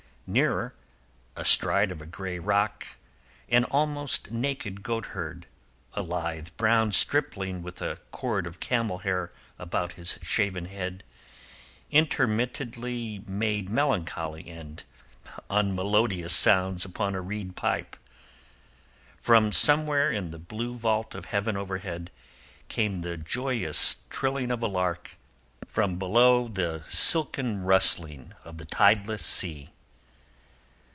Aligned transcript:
Nearer, 0.33 0.73
astride 1.35 1.91
of 1.91 2.01
a 2.01 2.05
grey 2.05 2.39
rock 2.39 2.87
an 3.49 3.65
almost 3.65 4.31
naked 4.31 4.81
goatherd, 4.81 5.45
a 5.91 6.01
lithe 6.01 6.47
brown 6.55 6.93
stripling 6.93 7.61
with 7.61 7.81
a 7.81 7.97
cord 8.11 8.47
of 8.47 8.61
camel 8.61 8.99
hair 8.99 9.33
about 9.59 9.93
his 9.99 10.17
shaven 10.21 10.67
head, 10.67 11.03
intermittently 11.91 13.21
made 13.27 13.67
melancholy 13.69 14.49
and 14.49 14.83
unmelodious 15.49 16.33
sounds 16.33 16.85
upon 16.85 17.13
a 17.13 17.19
reed 17.19 17.57
pipe. 17.57 17.97
From 19.19 19.51
somewhere 19.51 20.13
in 20.13 20.31
the 20.31 20.39
blue 20.39 20.75
vault 20.75 21.13
of 21.13 21.25
heaven 21.25 21.57
overhead 21.57 22.09
came 22.69 23.01
the 23.01 23.17
joyous 23.17 23.97
trilling 24.09 24.49
of 24.49 24.63
a 24.63 24.67
lark, 24.67 25.17
from 25.67 25.99
below 25.99 26.47
the 26.47 26.83
silken 26.87 27.63
rustling 27.65 28.33
of 28.45 28.59
the 28.59 28.65
tideless 28.65 29.25
sea. 29.25 29.71